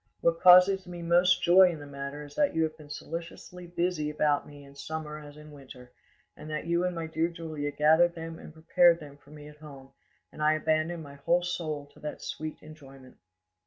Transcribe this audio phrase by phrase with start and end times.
[0.21, 4.09] What causes me most joy in the matter is that you have been solicitously busy
[4.09, 5.91] about me in summer as in winter,
[6.35, 9.57] and that you and my dear Julia gathered them and prepared them for me at
[9.57, 9.91] home,
[10.31, 13.17] and I abandon my whole soul to that sweet enjoyment.